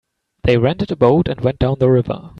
[0.45, 2.29] They rented a boat and went down the river.